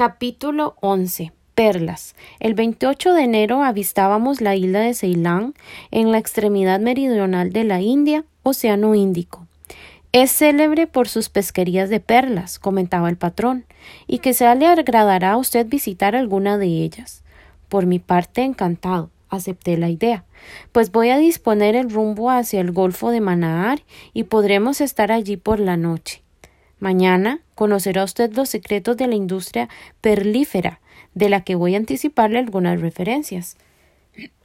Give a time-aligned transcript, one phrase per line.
[0.00, 1.30] Capítulo 11.
[1.54, 2.14] Perlas.
[2.38, 5.52] El 28 de enero avistábamos la isla de Ceilán,
[5.90, 9.46] en la extremidad meridional de la India, Océano Índico.
[10.12, 13.66] Es célebre por sus pesquerías de perlas, comentaba el patrón,
[14.06, 17.22] y que se le agradará a usted visitar alguna de ellas.
[17.68, 20.24] Por mi parte, encantado, acepté la idea,
[20.72, 23.82] pues voy a disponer el rumbo hacia el Golfo de Manaar
[24.14, 26.22] y podremos estar allí por la noche.
[26.80, 29.68] Mañana conocerá usted los secretos de la industria
[30.00, 30.80] perlífera,
[31.14, 33.58] de la que voy a anticiparle algunas referencias.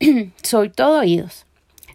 [0.42, 1.46] Soy todo oídos.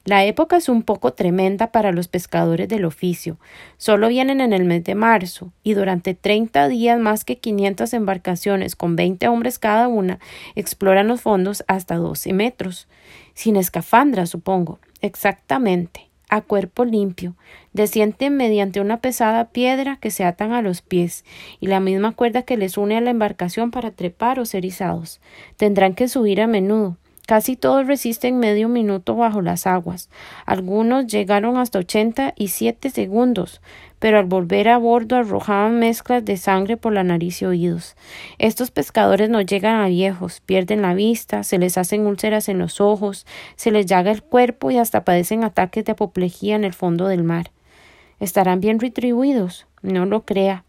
[0.05, 3.38] La época es un poco tremenda para los pescadores del oficio.
[3.77, 8.76] Solo vienen en el mes de marzo, y durante treinta días más que quinientas embarcaciones
[8.76, 10.20] con veinte hombres cada una
[10.55, 12.88] exploran los fondos hasta doce metros.
[13.35, 14.79] Sin escafandra, supongo.
[15.02, 17.35] Exactamente a cuerpo limpio,
[17.73, 21.26] descienden mediante una pesada piedra que se atan a los pies
[21.59, 25.20] y la misma cuerda que les une a la embarcación para trepar o ser izados.
[25.57, 26.98] Tendrán que subir a menudo.
[27.32, 30.10] Casi todos resisten medio minuto bajo las aguas.
[30.46, 33.62] Algunos llegaron hasta ochenta y siete segundos,
[33.99, 37.96] pero al volver a bordo arrojaban mezclas de sangre por la nariz y oídos.
[38.37, 42.82] Estos pescadores no llegan a viejos, pierden la vista, se les hacen úlceras en los
[42.82, 47.07] ojos, se les llaga el cuerpo y hasta padecen ataques de apoplejía en el fondo
[47.07, 47.52] del mar.
[48.20, 49.68] ¿Estarán bien retribuidos?
[49.82, 50.65] No lo crea.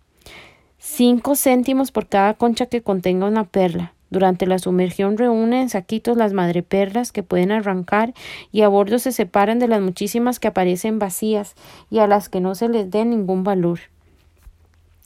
[0.79, 3.95] Cinco céntimos por cada concha que contenga una perla.
[4.13, 8.13] Durante la sumergión reúnen en saquitos las madreperlas que pueden arrancar
[8.53, 11.55] y a bordo se separan de las muchísimas que aparecen vacías
[11.89, 13.81] y a las que no se les dé ningún valor.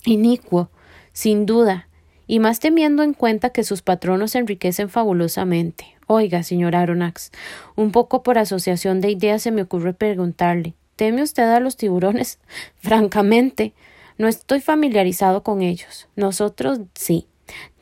[0.04, 0.70] Inicuo,
[1.12, 1.86] sin duda,
[2.26, 5.86] y más teniendo en cuenta que sus patronos se enriquecen fabulosamente.
[6.08, 7.30] Oiga, señor Aronax,
[7.76, 12.40] un poco por asociación de ideas se me ocurre preguntarle ¿Teme usted a los tiburones?
[12.78, 13.72] Francamente,
[14.18, 16.08] no estoy familiarizado con ellos.
[16.16, 17.28] Nosotros sí.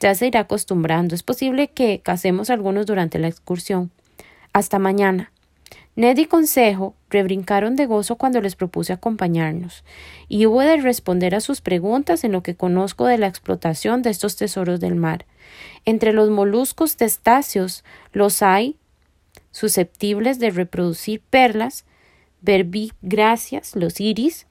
[0.01, 1.15] Ya se irá acostumbrando.
[1.15, 3.91] Es posible que casemos algunos durante la excursión.
[4.53, 5.33] Hasta mañana.
[5.97, 9.85] Ned y Consejo rebrincaron de gozo cuando les propuse acompañarnos,
[10.29, 14.11] y hubo de responder a sus preguntas en lo que conozco de la explotación de
[14.11, 15.25] estos tesoros del mar.
[15.85, 18.77] Entre los moluscos testáceos los hay
[19.53, 21.85] susceptibles de reproducir perlas,
[22.41, 24.49] verbigracias, los iris,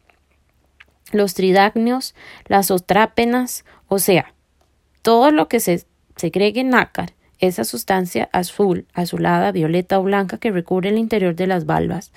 [1.11, 2.15] los tridacnios,
[2.45, 4.33] las otrápenas, o sea,
[5.03, 10.89] todo lo que se segregue nácar, esa sustancia azul, azulada, violeta o blanca que recubre
[10.89, 12.11] el interior de las valvas.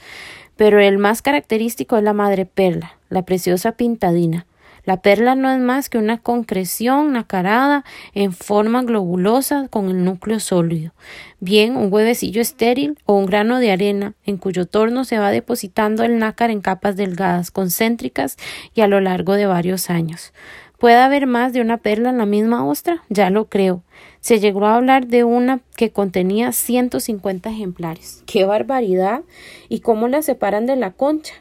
[0.57, 4.47] Pero el más característico es la madre perla, la preciosa pintadina.
[4.87, 10.39] La perla no es más que una concreción nacarada en forma globulosa con el núcleo
[10.39, 10.93] sólido,
[11.41, 16.05] bien un huevecillo estéril o un grano de arena en cuyo torno se va depositando
[16.05, 18.37] el nácar en capas delgadas, concéntricas
[18.75, 20.33] y a lo largo de varios años.
[20.79, 23.03] ¿Puede haber más de una perla en la misma ostra?
[23.09, 23.83] Ya lo creo.
[24.21, 28.23] Se llegó a hablar de una que contenía 150 ejemplares.
[28.27, 29.23] ¡Qué barbaridad!
[29.69, 31.35] ¿Y cómo la separan de la concha?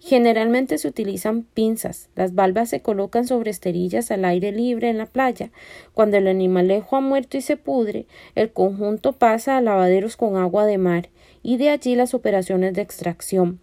[0.00, 2.08] Generalmente se utilizan pinzas.
[2.14, 5.50] Las valvas se colocan sobre esterillas al aire libre en la playa.
[5.92, 10.66] Cuando el animalejo ha muerto y se pudre, el conjunto pasa a lavaderos con agua
[10.66, 11.08] de mar
[11.42, 13.60] y de allí las operaciones de extracción.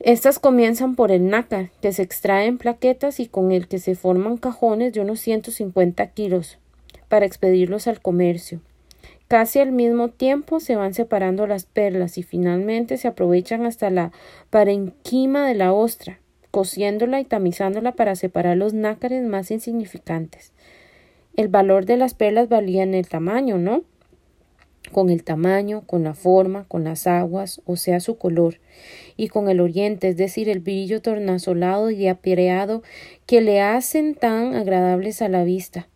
[0.00, 3.94] Estas comienzan por el nácar, que se extrae en plaquetas y con el que se
[3.94, 6.58] forman cajones de unos 150 kilos
[7.08, 8.60] para expedirlos al comercio.
[9.32, 14.12] Casi al mismo tiempo se van separando las perlas y finalmente se aprovechan hasta la
[14.50, 16.20] parenquima de la ostra,
[16.50, 20.52] cociéndola y tamizándola para separar los nácares más insignificantes.
[21.34, 23.84] El valor de las perlas valía en el tamaño, ¿no?
[24.92, 28.60] con el tamaño, con la forma, con las aguas, o sea, su color,
[29.16, 32.82] y con el oriente, es decir, el brillo tornasolado y apireado
[33.24, 35.88] que le hacen tan agradables a la vista.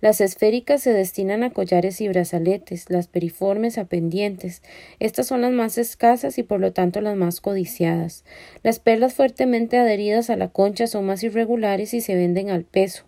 [0.00, 4.62] Las esféricas se destinan a collares y brazaletes, las periformes a pendientes.
[4.98, 8.24] Estas son las más escasas y por lo tanto las más codiciadas.
[8.62, 13.04] Las perlas fuertemente adheridas a la concha son más irregulares y se venden al peso.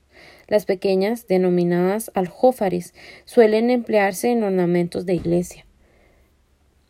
[0.48, 2.92] Las pequeñas, denominadas aljófares,
[3.24, 5.64] suelen emplearse en ornamentos de iglesia.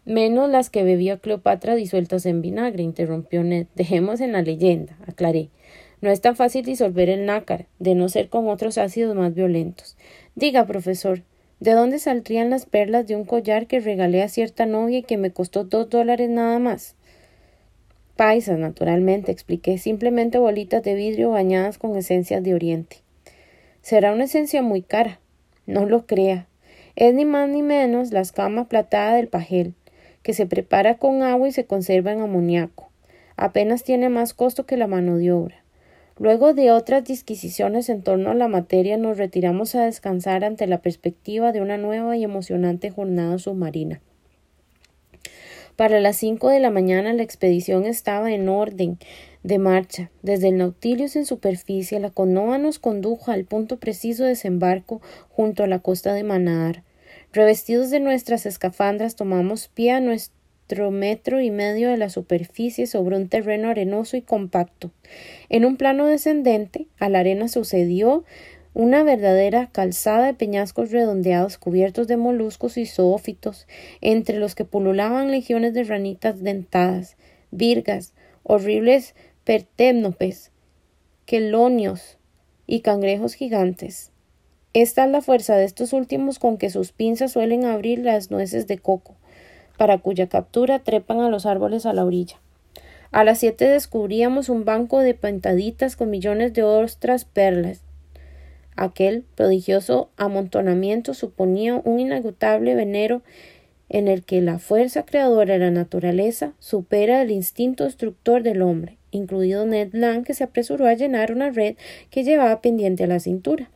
[0.04, 3.68] Menos las que bebía Cleopatra disueltas en vinagre, interrumpió Ned.
[3.76, 5.50] Dejemos en la leyenda, aclaré.
[6.02, 9.96] No es tan fácil disolver el nácar, de no ser con otros ácidos más violentos.
[10.34, 11.22] Diga, profesor,
[11.60, 15.16] ¿de dónde saldrían las perlas de un collar que regalé a cierta novia y que
[15.16, 16.96] me costó dos dólares nada más?
[18.16, 22.96] Paisas, naturalmente, expliqué, simplemente bolitas de vidrio bañadas con esencias de oriente.
[23.80, 25.20] Será una esencia muy cara.
[25.66, 26.48] No lo crea.
[26.96, 29.74] Es ni más ni menos la escama platada del pajel,
[30.24, 32.90] que se prepara con agua y se conserva en amoníaco.
[33.36, 35.61] Apenas tiene más costo que la mano de obra.
[36.18, 40.82] Luego de otras disquisiciones en torno a la materia, nos retiramos a descansar ante la
[40.82, 44.00] perspectiva de una nueva y emocionante jornada submarina.
[45.76, 48.98] Para las cinco de la mañana la expedición estaba en orden
[49.42, 50.10] de marcha.
[50.22, 55.00] Desde el Nautilus en superficie, la canoa nos condujo al punto preciso de desembarco
[55.30, 56.84] junto a la costa de Manar.
[57.32, 60.41] Revestidos de nuestras escafandras, tomamos pie a nuestro
[60.90, 64.90] metro y medio de la superficie sobre un terreno arenoso y compacto.
[65.48, 68.24] En un plano descendente, a la arena sucedió
[68.74, 73.66] una verdadera calzada de peñascos redondeados cubiertos de moluscos y zoófitos,
[74.00, 77.16] entre los que pululaban legiones de ranitas dentadas,
[77.50, 79.14] virgas, horribles
[79.44, 80.52] pertémnopes,
[81.26, 82.18] quelonios
[82.66, 84.10] y cangrejos gigantes.
[84.74, 88.66] Esta es la fuerza de estos últimos con que sus pinzas suelen abrir las nueces
[88.66, 89.16] de coco,
[89.76, 92.36] para cuya captura trepan a los árboles a la orilla.
[93.10, 97.82] A las siete descubríamos un banco de pentaditas con millones de ostras perlas.
[98.74, 103.22] Aquel prodigioso amontonamiento suponía un inagotable venero
[103.90, 108.96] en el que la fuerza creadora de la naturaleza supera el instinto destructor del hombre,
[109.10, 111.76] incluido Ned Land, que se apresuró a llenar una red
[112.08, 113.70] que llevaba pendiente a la cintura.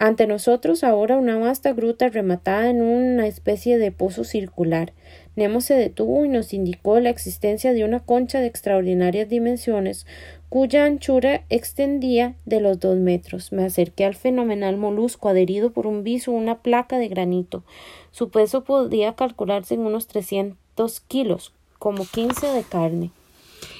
[0.00, 4.92] Ante nosotros ahora una vasta gruta rematada en una especie de pozo circular.
[5.34, 10.06] Nemo se detuvo y nos indicó la existencia de una concha de extraordinarias dimensiones,
[10.50, 13.50] cuya anchura extendía de los dos metros.
[13.50, 17.64] Me acerqué al fenomenal molusco adherido por un viso a una placa de granito.
[18.12, 23.10] Su peso podía calcularse en unos trescientos kilos, como quince de carne.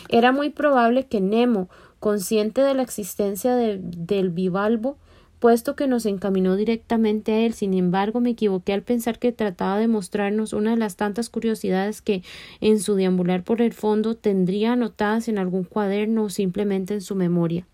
[0.09, 1.69] Era muy probable que Nemo,
[2.01, 4.97] consciente de la existencia del bivalvo,
[5.39, 7.55] puesto que nos encaminó directamente a él.
[7.55, 12.03] Sin embargo, me equivoqué al pensar que trataba de mostrarnos una de las tantas curiosidades
[12.03, 12.23] que,
[12.61, 17.15] en su deambular por el fondo, tendría anotadas en algún cuaderno o simplemente en su
[17.15, 17.67] memoria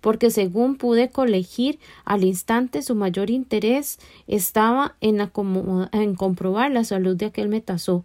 [0.00, 5.20] porque según pude colegir al instante su mayor interés estaba en,
[5.92, 8.04] en comprobar la salud de aquel metazoo.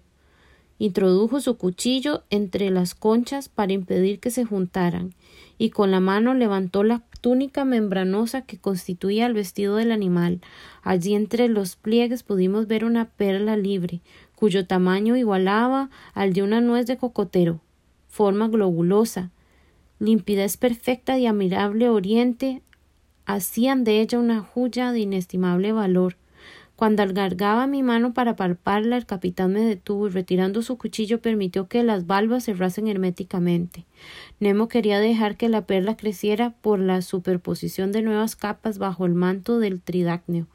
[0.80, 5.14] Introdujo su cuchillo entre las conchas para impedir que se juntaran,
[5.58, 10.42] y con la mano levantó la túnica membranosa que constituía el vestido del animal.
[10.82, 14.02] Allí entre los pliegues pudimos ver una perla libre,
[14.36, 17.62] cuyo tamaño igualaba al de una nuez de cocotero,
[18.10, 19.32] forma globulosa,
[20.00, 22.62] limpidez perfecta y admirable oriente
[23.26, 26.18] hacían de ella una joya de inestimable valor.
[26.84, 31.70] Cuando algargaba mi mano para palparla, el capitán me detuvo y retirando su cuchillo permitió
[31.70, 33.86] que las valvas cerrasen herméticamente.
[34.42, 39.14] Nemo quería dejar que la perla creciera por la superposición de nuevas capas bajo el
[39.14, 40.48] manto del tridácneo.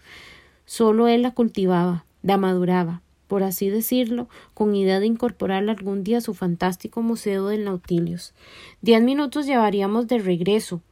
[0.66, 6.18] Solo él la cultivaba, la maduraba, por así decirlo, con idea de incorporarla algún día
[6.18, 8.34] a su fantástico museo del Nautilus.
[8.82, 10.82] Diez minutos llevaríamos de regreso,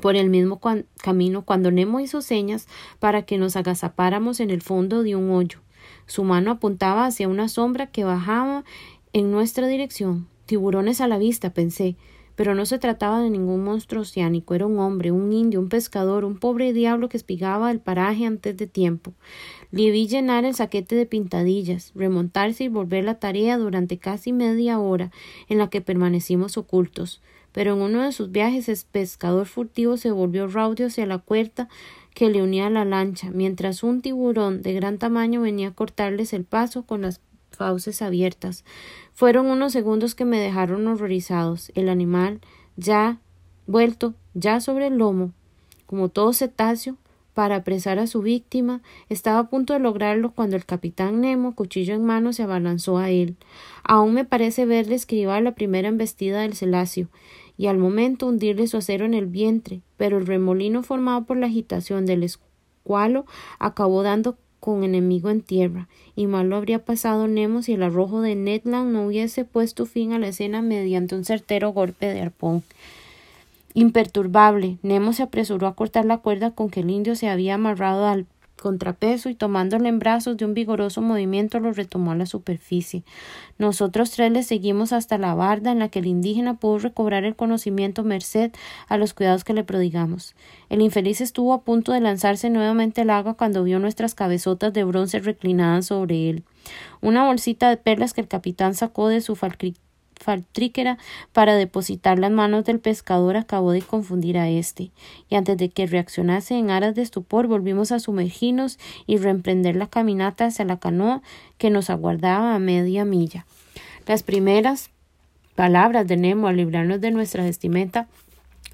[0.00, 0.60] por el mismo
[1.02, 2.66] camino cuando Nemo hizo señas
[2.98, 5.60] para que nos agazapáramos en el fondo de un hoyo.
[6.06, 8.64] Su mano apuntaba hacia una sombra que bajaba
[9.12, 10.28] en nuestra dirección.
[10.46, 11.96] Tiburones a la vista, pensé,
[12.36, 16.24] pero no se trataba de ningún monstruo oceánico, era un hombre, un indio, un pescador,
[16.24, 19.14] un pobre diablo que espigaba el paraje antes de tiempo.
[19.70, 24.78] Le vi llenar el saquete de pintadillas, remontarse y volver la tarea durante casi media
[24.78, 25.10] hora
[25.48, 27.22] en la que permanecimos ocultos
[27.54, 31.68] pero en uno de sus viajes el pescador furtivo se volvió raudio hacia la cuerda
[32.12, 36.32] que le unía a la lancha, mientras un tiburón de gran tamaño venía a cortarles
[36.32, 37.20] el paso con las
[37.52, 38.64] fauces abiertas.
[39.12, 41.70] Fueron unos segundos que me dejaron horrorizados.
[41.76, 42.40] El animal,
[42.76, 43.20] ya
[43.68, 45.30] vuelto, ya sobre el lomo,
[45.86, 46.96] como todo cetáceo,
[47.34, 51.94] para apresar a su víctima, estaba a punto de lograrlo cuando el capitán Nemo, cuchillo
[51.94, 53.36] en mano, se abalanzó a él.
[53.82, 57.08] Aún me parece verle escribir la primera embestida del celacio
[57.56, 61.46] y al momento hundirle su acero en el vientre, pero el remolino formado por la
[61.46, 63.26] agitación del escualo
[63.58, 68.22] acabó dando con enemigo en tierra, y mal lo habría pasado Nemo si el arrojo
[68.22, 72.22] de Ned Land no hubiese puesto fin a la escena mediante un certero golpe de
[72.22, 72.62] arpón.
[73.74, 78.06] Imperturbable, Nemo se apresuró a cortar la cuerda con que el indio se había amarrado
[78.06, 78.24] al
[78.64, 83.04] contrapeso y tomándole en brazos de un vigoroso movimiento lo retomó a la superficie.
[83.58, 87.36] Nosotros tres le seguimos hasta la barda en la que el indígena pudo recobrar el
[87.36, 88.52] conocimiento merced
[88.88, 90.34] a los cuidados que le prodigamos.
[90.70, 94.84] El infeliz estuvo a punto de lanzarse nuevamente al agua cuando vio nuestras cabezotas de
[94.84, 96.42] bronce reclinadas sobre él.
[97.02, 99.36] Una bolsita de perlas que el capitán sacó de su
[100.24, 100.98] faltríquera
[101.32, 104.90] para depositar las manos del pescador acabó de confundir a éste,
[105.28, 109.86] y antes de que reaccionase en aras de estupor volvimos a sumergirnos y reemprender la
[109.86, 111.22] caminata hacia la canoa
[111.58, 113.46] que nos aguardaba a media milla.
[114.06, 114.90] Las primeras
[115.54, 118.08] palabras de Nemo al librarnos de nuestra vestimenta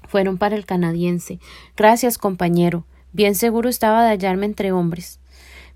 [0.07, 1.39] fueron para el canadiense.
[1.77, 2.85] Gracias, compañero.
[3.13, 5.20] Bien seguro estaba de hallarme entre hombres.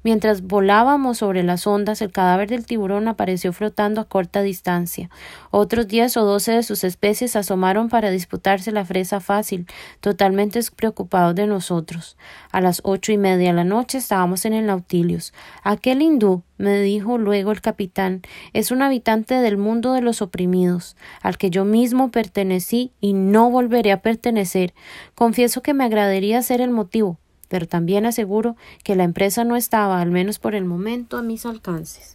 [0.05, 5.09] Mientras volábamos sobre las ondas, el cadáver del tiburón apareció flotando a corta distancia.
[5.49, 9.65] Otros diez o doce de sus especies asomaron para disputarse la fresa fácil,
[10.01, 12.17] totalmente despreocupados de nosotros.
[12.51, 15.33] A las ocho y media de la noche estábamos en el Nautilius.
[15.63, 18.21] Aquel hindú, me dijo luego el capitán,
[18.53, 23.49] es un habitante del mundo de los oprimidos, al que yo mismo pertenecí y no
[23.49, 24.75] volveré a pertenecer.
[25.15, 30.01] Confieso que me agradaría ser el motivo, pero también aseguro que la empresa no estaba,
[30.01, 32.14] al menos por el momento, a mis alcances.